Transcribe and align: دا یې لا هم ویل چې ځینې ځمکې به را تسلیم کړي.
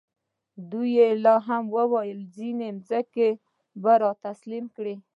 دا 0.69 0.81
یې 0.95 1.07
لا 1.23 1.35
هم 1.47 1.63
ویل 1.73 2.19
چې 2.23 2.29
ځینې 2.35 2.69
ځمکې 2.89 3.29
به 3.83 3.93
را 4.01 4.11
تسلیم 4.25 4.65
کړي. 4.75 4.95